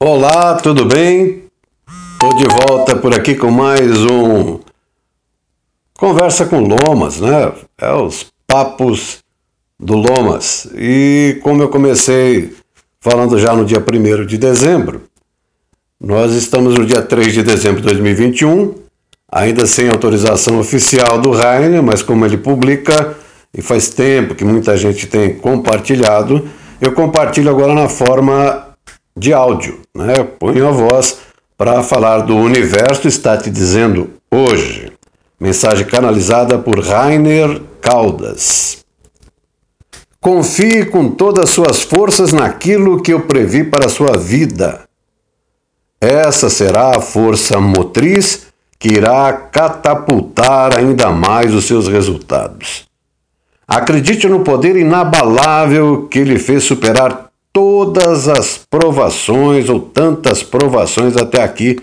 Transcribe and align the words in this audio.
Olá, 0.00 0.54
tudo 0.54 0.84
bem? 0.84 1.42
Estou 2.12 2.32
de 2.36 2.44
volta 2.44 2.94
por 2.94 3.12
aqui 3.12 3.34
com 3.34 3.50
mais 3.50 4.04
um 4.04 4.60
Conversa 5.98 6.46
com 6.46 6.60
Lomas, 6.60 7.20
né? 7.20 7.52
É 7.76 7.92
os 7.92 8.26
papos 8.46 9.18
do 9.76 9.96
Lomas. 9.96 10.68
E 10.76 11.40
como 11.42 11.64
eu 11.64 11.68
comecei 11.68 12.54
falando 13.00 13.40
já 13.40 13.52
no 13.52 13.64
dia 13.64 13.80
1 13.80 14.24
de 14.24 14.38
dezembro, 14.38 15.02
nós 16.00 16.32
estamos 16.32 16.78
no 16.78 16.86
dia 16.86 17.02
3 17.02 17.32
de 17.32 17.42
dezembro 17.42 17.80
de 17.80 17.88
2021, 17.88 18.76
ainda 19.28 19.66
sem 19.66 19.88
autorização 19.88 20.60
oficial 20.60 21.20
do 21.20 21.32
Rainer, 21.32 21.82
mas 21.82 22.04
como 22.04 22.24
ele 22.24 22.36
publica, 22.38 23.16
e 23.52 23.60
faz 23.60 23.88
tempo 23.88 24.36
que 24.36 24.44
muita 24.44 24.76
gente 24.76 25.08
tem 25.08 25.34
compartilhado, 25.34 26.48
eu 26.80 26.92
compartilho 26.92 27.50
agora 27.50 27.74
na 27.74 27.88
forma 27.88 28.67
de 29.18 29.32
áudio, 29.32 29.80
né? 29.94 30.22
Ponho 30.38 30.68
a 30.68 30.70
voz 30.70 31.18
para 31.56 31.82
falar 31.82 32.20
do 32.20 32.36
universo 32.36 33.08
está 33.08 33.36
te 33.36 33.50
dizendo 33.50 34.10
hoje. 34.30 34.92
Mensagem 35.40 35.86
canalizada 35.86 36.58
por 36.58 36.78
Rainer 36.80 37.60
Caldas. 37.80 38.84
Confie 40.20 40.84
com 40.84 41.10
todas 41.10 41.44
as 41.44 41.50
suas 41.50 41.82
forças 41.82 42.32
naquilo 42.32 43.02
que 43.02 43.12
eu 43.12 43.20
previ 43.20 43.64
para 43.64 43.86
a 43.86 43.90
sua 43.90 44.16
vida. 44.16 44.80
Essa 46.00 46.48
será 46.48 46.96
a 46.96 47.00
força 47.00 47.60
motriz 47.60 48.48
que 48.78 48.88
irá 48.88 49.32
catapultar 49.32 50.78
ainda 50.78 51.10
mais 51.10 51.52
os 51.52 51.66
seus 51.66 51.88
resultados. 51.88 52.86
Acredite 53.66 54.28
no 54.28 54.40
poder 54.40 54.76
inabalável 54.76 56.06
que 56.08 56.22
lhe 56.22 56.38
fez 56.38 56.64
superar 56.64 57.27
todas 57.58 58.28
as 58.28 58.56
provações 58.70 59.68
ou 59.68 59.80
tantas 59.80 60.44
provações 60.44 61.16
até 61.16 61.42
aqui 61.42 61.76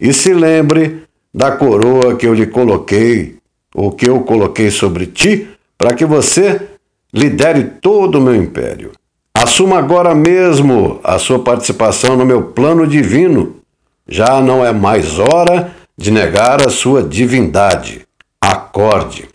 e 0.00 0.10
se 0.10 0.32
lembre 0.32 1.02
da 1.34 1.52
coroa 1.52 2.16
que 2.16 2.26
eu 2.26 2.32
lhe 2.32 2.46
coloquei, 2.46 3.36
ou 3.74 3.92
que 3.92 4.08
eu 4.08 4.20
coloquei 4.20 4.70
sobre 4.70 5.04
ti, 5.04 5.50
para 5.76 5.92
que 5.92 6.06
você 6.06 6.62
lidere 7.12 7.64
todo 7.82 8.14
o 8.14 8.22
meu 8.22 8.34
império. 8.34 8.92
Assuma 9.34 9.76
agora 9.78 10.14
mesmo 10.14 10.98
a 11.04 11.18
sua 11.18 11.40
participação 11.40 12.16
no 12.16 12.24
meu 12.24 12.44
plano 12.44 12.86
divino. 12.86 13.56
Já 14.08 14.40
não 14.40 14.64
é 14.64 14.72
mais 14.72 15.18
hora 15.18 15.72
de 15.94 16.10
negar 16.10 16.66
a 16.66 16.70
sua 16.70 17.02
divindade. 17.02 18.06
Acorde. 18.40 19.28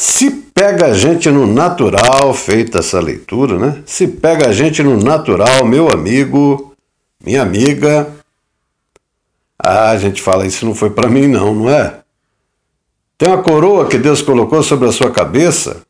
Se 0.00 0.30
pega 0.30 0.86
a 0.86 0.94
gente 0.94 1.30
no 1.30 1.46
natural, 1.46 2.32
feita 2.32 2.78
essa 2.78 2.98
leitura, 2.98 3.58
né? 3.58 3.82
Se 3.84 4.08
pega 4.08 4.48
a 4.48 4.50
gente 4.50 4.82
no 4.82 4.96
natural, 4.96 5.66
meu 5.66 5.90
amigo, 5.90 6.74
minha 7.22 7.42
amiga. 7.42 8.10
Ah, 9.58 9.90
a 9.90 9.98
gente 9.98 10.22
fala, 10.22 10.46
isso 10.46 10.64
não 10.64 10.74
foi 10.74 10.88
para 10.88 11.10
mim, 11.10 11.26
não, 11.26 11.54
não 11.54 11.68
é? 11.68 12.00
Tem 13.18 13.28
uma 13.28 13.42
coroa 13.42 13.90
que 13.90 13.98
Deus 13.98 14.22
colocou 14.22 14.62
sobre 14.62 14.88
a 14.88 14.92
sua 14.92 15.10
cabeça, 15.10 15.82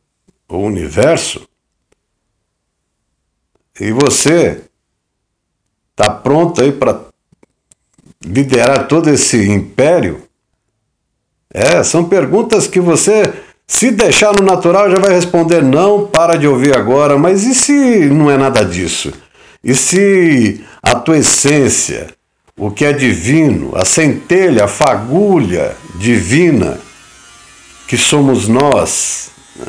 o 0.49 0.57
universo, 0.57 1.49
e 3.79 3.93
você 3.93 4.65
está 5.93 6.13
pronto 6.13 6.61
aí 6.61 6.73
para 6.73 7.01
liderar 8.25 8.89
todo 8.89 9.09
esse 9.09 9.49
império? 9.49 10.25
É, 11.53 11.85
são 11.85 12.09
perguntas 12.09 12.67
que 12.67 12.81
você 12.81 13.50
se 13.71 13.93
deixar 13.93 14.35
no 14.35 14.45
natural, 14.45 14.91
já 14.91 14.99
vai 14.99 15.15
responder 15.15 15.63
não, 15.63 16.05
para 16.05 16.37
de 16.37 16.45
ouvir 16.45 16.77
agora, 16.77 17.17
mas 17.17 17.45
e 17.45 17.55
se 17.55 18.07
não 18.07 18.29
é 18.29 18.37
nada 18.37 18.65
disso? 18.65 19.13
E 19.63 19.77
se 19.77 20.61
a 20.83 20.97
tua 20.97 21.19
essência, 21.19 22.09
o 22.59 22.73
que 22.73 22.85
é 22.85 22.93
divino, 22.93 23.71
a 23.77 23.85
centelha, 23.85 24.65
a 24.65 24.69
fagulha 24.69 25.77
divina 25.95 26.81
que 27.87 27.97
somos 27.97 28.49
nós, 28.49 29.31
né? 29.55 29.67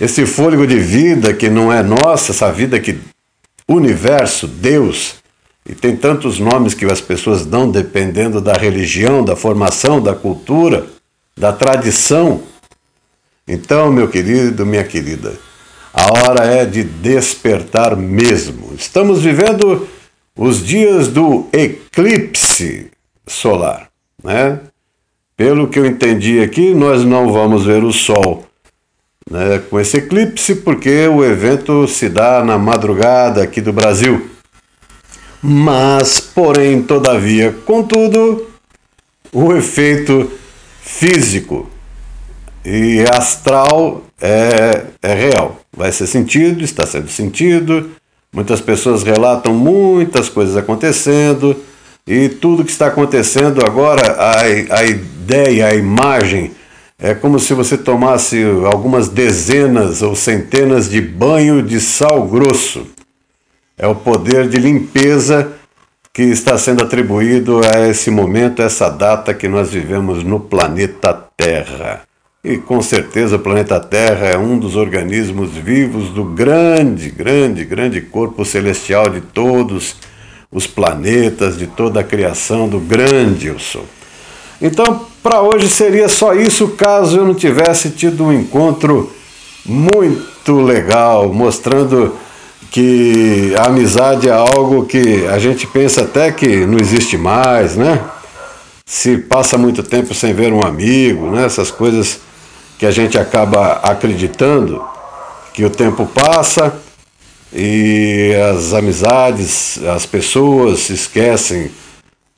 esse 0.00 0.26
fôlego 0.26 0.66
de 0.66 0.80
vida 0.80 1.32
que 1.32 1.48
não 1.48 1.72
é 1.72 1.80
nossa, 1.80 2.32
essa 2.32 2.50
vida 2.50 2.80
que 2.80 2.98
universo, 3.68 4.48
Deus, 4.48 5.14
e 5.64 5.76
tem 5.76 5.94
tantos 5.94 6.40
nomes 6.40 6.74
que 6.74 6.84
as 6.86 7.00
pessoas 7.00 7.46
dão 7.46 7.70
dependendo 7.70 8.40
da 8.40 8.54
religião, 8.54 9.24
da 9.24 9.36
formação, 9.36 10.02
da 10.02 10.14
cultura, 10.14 10.86
da 11.36 11.52
tradição. 11.52 12.42
Então, 13.48 13.90
meu 13.90 14.08
querido, 14.08 14.66
minha 14.66 14.84
querida, 14.84 15.32
a 15.92 16.06
hora 16.12 16.44
é 16.44 16.66
de 16.66 16.84
despertar 16.84 17.96
mesmo. 17.96 18.74
Estamos 18.76 19.22
vivendo 19.22 19.88
os 20.36 20.62
dias 20.62 21.08
do 21.08 21.46
eclipse 21.50 22.90
solar, 23.26 23.88
né? 24.22 24.60
Pelo 25.34 25.68
que 25.68 25.78
eu 25.78 25.86
entendi 25.86 26.40
aqui, 26.40 26.74
nós 26.74 27.04
não 27.04 27.32
vamos 27.32 27.64
ver 27.64 27.82
o 27.82 27.92
Sol 27.92 28.44
né, 29.30 29.62
com 29.70 29.80
esse 29.80 29.96
eclipse, 29.98 30.56
porque 30.56 31.06
o 31.06 31.24
evento 31.24 31.86
se 31.88 32.08
dá 32.08 32.44
na 32.44 32.58
madrugada 32.58 33.42
aqui 33.42 33.60
do 33.60 33.72
Brasil. 33.72 34.28
Mas, 35.40 36.20
porém, 36.20 36.82
todavia, 36.82 37.52
contudo, 37.64 38.46
o 39.32 39.54
efeito 39.54 40.30
físico 40.82 41.70
e 42.70 43.02
astral 43.10 44.02
é, 44.20 44.84
é 45.02 45.14
real. 45.14 45.58
Vai 45.74 45.90
ser 45.90 46.06
sentido, 46.06 46.62
está 46.62 46.86
sendo 46.86 47.08
sentido. 47.08 47.90
Muitas 48.30 48.60
pessoas 48.60 49.02
relatam 49.02 49.54
muitas 49.54 50.28
coisas 50.28 50.54
acontecendo 50.54 51.56
e 52.06 52.28
tudo 52.28 52.64
que 52.64 52.70
está 52.70 52.88
acontecendo 52.88 53.64
agora, 53.64 54.12
a, 54.12 54.40
a 54.40 54.84
ideia, 54.84 55.68
a 55.68 55.74
imagem, 55.74 56.52
é 56.98 57.14
como 57.14 57.38
se 57.38 57.54
você 57.54 57.78
tomasse 57.78 58.42
algumas 58.70 59.08
dezenas 59.08 60.02
ou 60.02 60.14
centenas 60.14 60.90
de 60.90 61.00
banho 61.00 61.62
de 61.62 61.80
sal 61.80 62.26
grosso. 62.26 62.86
É 63.78 63.86
o 63.86 63.94
poder 63.94 64.48
de 64.48 64.58
limpeza 64.58 65.52
que 66.12 66.22
está 66.22 66.58
sendo 66.58 66.82
atribuído 66.82 67.60
a 67.64 67.88
esse 67.88 68.10
momento, 68.10 68.60
a 68.60 68.64
essa 68.64 68.90
data 68.90 69.32
que 69.32 69.48
nós 69.48 69.70
vivemos 69.70 70.22
no 70.22 70.40
planeta 70.40 71.14
Terra. 71.36 72.07
E 72.44 72.56
com 72.56 72.80
certeza 72.80 73.34
o 73.34 73.40
planeta 73.40 73.80
Terra 73.80 74.28
é 74.28 74.38
um 74.38 74.56
dos 74.56 74.76
organismos 74.76 75.50
vivos 75.50 76.10
do 76.10 76.22
grande, 76.22 77.10
grande, 77.10 77.64
grande 77.64 78.00
corpo 78.00 78.44
celestial 78.44 79.08
de 79.08 79.20
todos 79.20 79.96
os 80.50 80.64
planetas, 80.64 81.58
de 81.58 81.66
toda 81.66 81.98
a 81.98 82.04
criação 82.04 82.68
do 82.68 82.78
grande 82.78 83.48
eu 83.48 83.58
sou. 83.58 83.84
Então, 84.62 85.04
para 85.20 85.42
hoje 85.42 85.68
seria 85.68 86.08
só 86.08 86.32
isso, 86.32 86.68
caso 86.68 87.18
eu 87.18 87.26
não 87.26 87.34
tivesse 87.34 87.90
tido 87.90 88.26
um 88.26 88.32
encontro 88.32 89.12
muito 89.66 90.60
legal, 90.60 91.32
mostrando 91.32 92.14
que 92.70 93.52
a 93.58 93.66
amizade 93.66 94.28
é 94.28 94.32
algo 94.32 94.86
que 94.86 95.26
a 95.26 95.40
gente 95.40 95.66
pensa 95.66 96.02
até 96.02 96.30
que 96.30 96.64
não 96.64 96.78
existe 96.78 97.18
mais, 97.18 97.74
né? 97.74 98.00
Se 98.86 99.18
passa 99.18 99.58
muito 99.58 99.82
tempo 99.82 100.14
sem 100.14 100.32
ver 100.32 100.52
um 100.52 100.64
amigo, 100.64 101.32
né? 101.32 101.44
Essas 101.44 101.72
coisas 101.72 102.27
que 102.78 102.86
a 102.86 102.90
gente 102.90 103.18
acaba 103.18 103.80
acreditando 103.82 104.82
que 105.52 105.64
o 105.64 105.70
tempo 105.70 106.06
passa 106.06 106.80
e 107.52 108.32
as 108.52 108.72
amizades, 108.72 109.78
as 109.84 110.06
pessoas 110.06 110.80
se 110.80 110.92
esquecem 110.92 111.70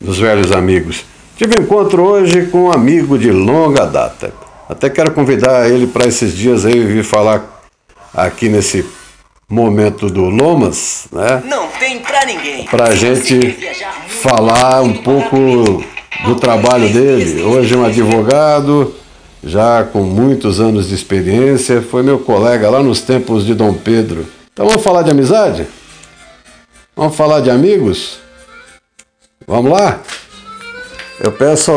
dos 0.00 0.18
velhos 0.18 0.50
amigos. 0.52 1.04
Tive 1.36 1.60
um 1.60 1.64
encontro 1.64 2.02
hoje 2.02 2.46
com 2.46 2.64
um 2.64 2.72
amigo 2.72 3.18
de 3.18 3.30
longa 3.30 3.84
data. 3.84 4.32
Até 4.68 4.88
quero 4.88 5.10
convidar 5.12 5.68
ele 5.68 5.86
para 5.86 6.06
esses 6.06 6.34
dias 6.34 6.64
aí 6.64 6.84
vir 6.86 7.04
falar 7.04 7.62
aqui 8.14 8.48
nesse 8.48 8.86
momento 9.48 10.08
do 10.08 10.24
Lomas, 10.26 11.06
né? 11.12 11.42
Não 11.44 11.66
tem 11.68 11.98
pra 11.98 12.24
ninguém. 12.24 12.64
Pra 12.66 12.94
gente 12.94 13.58
falar 14.22 14.80
um 14.80 14.94
pouco 14.94 15.84
do 16.24 16.36
trabalho 16.36 16.88
dele. 16.90 17.42
Hoje 17.42 17.74
um 17.74 17.84
advogado, 17.84 18.94
já 19.42 19.84
com 19.84 20.02
muitos 20.02 20.60
anos 20.60 20.88
de 20.88 20.94
experiência, 20.94 21.80
foi 21.82 22.02
meu 22.02 22.18
colega 22.18 22.68
lá 22.68 22.82
nos 22.82 23.00
tempos 23.00 23.44
de 23.44 23.54
Dom 23.54 23.74
Pedro. 23.74 24.26
Então 24.52 24.66
vamos 24.66 24.82
falar 24.82 25.02
de 25.02 25.10
amizade? 25.10 25.66
Vamos 26.94 27.16
falar 27.16 27.40
de 27.40 27.50
amigos? 27.50 28.18
Vamos 29.46 29.72
lá? 29.72 30.00
Eu 31.18 31.32
peço 31.32 31.72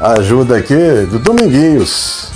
a 0.00 0.12
ajuda 0.18 0.56
aqui 0.56 0.74
do 1.10 1.18
Dominguinhos. 1.18 2.30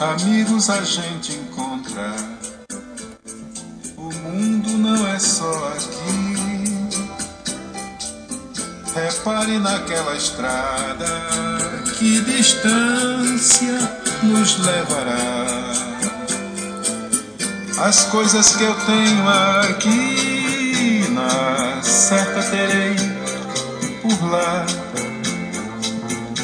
Amigos 0.00 0.70
a 0.70 0.82
gente 0.82 1.32
encontra 1.32 2.14
mundo 4.00 4.70
não 4.78 5.08
é 5.08 5.18
só 5.18 5.52
aqui. 5.74 6.30
Repare 8.94 9.58
naquela 9.58 10.16
estrada 10.16 11.06
Que 11.98 12.20
distância 12.22 13.78
nos 14.22 14.58
levará? 14.58 15.90
As 17.80 18.04
coisas 18.06 18.56
que 18.56 18.64
eu 18.64 18.74
tenho 18.84 19.28
aqui, 19.28 21.06
na 21.10 21.80
certa 21.82 22.42
terei 22.42 22.94
por 24.02 24.30
lá. 24.30 24.66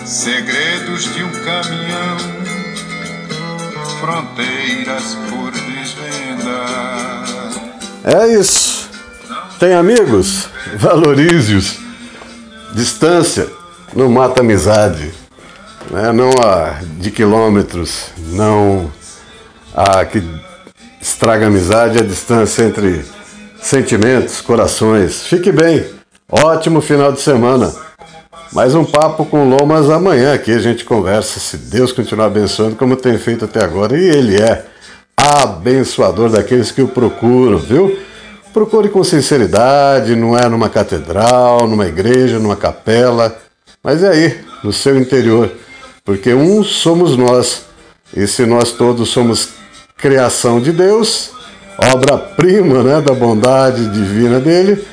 Segredos 0.06 1.12
de 1.12 1.22
um 1.22 1.32
caminhão, 1.44 2.16
fronteiras 4.00 5.14
por 5.28 5.52
desvendar. 5.52 7.25
É 8.06 8.28
isso. 8.28 8.88
Tem 9.58 9.74
amigos? 9.74 10.48
Valorize-os. 10.76 11.78
Distância 12.72 13.48
não 13.96 14.08
mata 14.08 14.42
amizade. 14.42 15.12
Né? 15.90 16.12
Não 16.12 16.30
a 16.40 16.78
de 16.98 17.10
quilômetros, 17.10 18.10
não 18.28 18.92
a 19.74 20.04
que 20.04 20.22
estraga 21.00 21.48
amizade, 21.48 21.98
a 21.98 22.02
distância 22.02 22.62
entre 22.62 23.04
sentimentos, 23.60 24.40
corações. 24.40 25.22
Fique 25.22 25.50
bem. 25.50 25.84
Ótimo 26.30 26.80
final 26.80 27.10
de 27.10 27.20
semana. 27.20 27.74
Mais 28.52 28.76
um 28.76 28.84
papo 28.84 29.26
com 29.26 29.48
Lomas 29.48 29.90
amanhã 29.90 30.32
aqui 30.32 30.52
a 30.52 30.60
gente 30.60 30.84
conversa, 30.84 31.40
se 31.40 31.56
Deus 31.56 31.90
continuar 31.90 32.26
abençoando 32.26 32.76
como 32.76 32.94
tem 32.94 33.18
feito 33.18 33.44
até 33.44 33.64
agora. 33.64 33.98
E 33.98 34.04
Ele 34.04 34.40
é 34.40 34.64
abençoador 35.18 36.30
daqueles 36.30 36.70
que 36.70 36.82
o 36.82 36.88
procuram, 36.88 37.58
viu? 37.58 37.98
Procure 38.52 38.88
com 38.88 39.02
sinceridade, 39.02 40.14
não 40.14 40.36
é 40.36 40.48
numa 40.48 40.68
catedral, 40.68 41.66
numa 41.66 41.86
igreja, 41.86 42.38
numa 42.38 42.56
capela, 42.56 43.36
mas 43.82 44.02
é 44.02 44.08
aí, 44.08 44.40
no 44.62 44.72
seu 44.72 44.98
interior. 44.98 45.50
Porque 46.04 46.32
um 46.32 46.62
somos 46.62 47.16
nós, 47.16 47.66
e 48.14 48.26
se 48.26 48.46
nós 48.46 48.72
todos 48.72 49.08
somos 49.08 49.50
criação 49.96 50.60
de 50.60 50.72
Deus, 50.72 51.30
obra-prima 51.92 52.82
né, 52.82 53.00
da 53.00 53.12
bondade 53.12 53.88
divina 53.90 54.38
dele, 54.40 54.86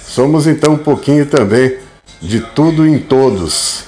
somos 0.00 0.46
então 0.46 0.74
um 0.74 0.78
pouquinho 0.78 1.26
também 1.26 1.76
de 2.20 2.40
tudo 2.40 2.86
em 2.86 2.98
todos. 2.98 3.84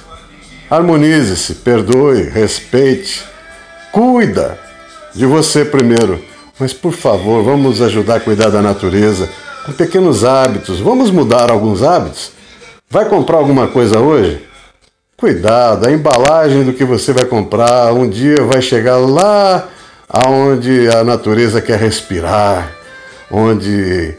Harmonize-se, 0.69 1.55
perdoe, 1.55 2.29
respeite, 2.29 3.25
cuida 3.91 4.70
de 5.13 5.25
você 5.25 5.65
primeiro 5.65 6.31
mas 6.61 6.73
por 6.73 6.93
favor, 6.93 7.43
vamos 7.43 7.81
ajudar 7.81 8.17
a 8.17 8.19
cuidar 8.19 8.49
da 8.49 8.61
natureza 8.61 9.27
com 9.65 9.71
pequenos 9.71 10.23
hábitos. 10.23 10.79
Vamos 10.79 11.09
mudar 11.09 11.49
alguns 11.49 11.81
hábitos? 11.81 12.33
Vai 12.87 13.05
comprar 13.05 13.37
alguma 13.37 13.67
coisa 13.67 13.99
hoje? 13.99 14.45
Cuidado, 15.17 15.87
a 15.87 15.91
embalagem 15.91 16.63
do 16.63 16.73
que 16.73 16.85
você 16.85 17.13
vai 17.13 17.25
comprar 17.25 17.91
um 17.93 18.07
dia 18.07 18.43
vai 18.43 18.61
chegar 18.61 18.97
lá 18.97 19.69
aonde 20.07 20.87
a 20.89 21.03
natureza 21.03 21.59
quer 21.59 21.79
respirar, 21.79 22.71
onde 23.31 24.13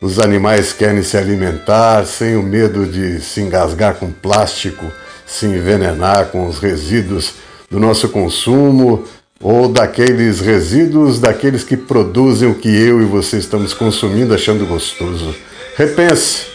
os 0.00 0.20
animais 0.20 0.72
querem 0.72 1.02
se 1.02 1.16
alimentar 1.16 2.06
sem 2.06 2.36
o 2.36 2.42
medo 2.42 2.86
de 2.86 3.20
se 3.20 3.40
engasgar 3.40 3.94
com 3.94 4.12
plástico, 4.12 4.86
se 5.26 5.46
envenenar 5.46 6.26
com 6.26 6.46
os 6.46 6.60
resíduos 6.60 7.34
do 7.68 7.80
nosso 7.80 8.08
consumo, 8.10 9.04
ou 9.42 9.68
daqueles 9.68 10.40
resíduos 10.40 11.18
daqueles 11.18 11.64
que 11.64 11.76
produzem 11.76 12.50
o 12.50 12.54
que 12.54 12.68
eu 12.68 13.00
e 13.00 13.06
você 13.06 13.38
estamos 13.38 13.72
consumindo 13.72 14.34
achando 14.34 14.66
gostoso. 14.66 15.34
Repense. 15.76 16.46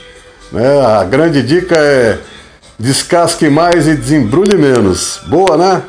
Né? 0.51 0.79
A 0.85 1.03
grande 1.03 1.41
dica 1.41 1.75
é 1.75 2.19
descasque 2.77 3.49
mais 3.49 3.87
e 3.87 3.95
desembrulhe 3.95 4.55
menos. 4.55 5.19
Boa, 5.27 5.57
né? 5.57 5.81